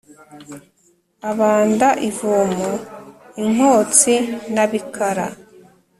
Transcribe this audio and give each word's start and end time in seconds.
abanda 1.31 1.87
ivomo 2.09 2.69
i 3.43 3.45
nkotsi 3.53 4.15
na 4.53 4.65
bikara 4.71 5.27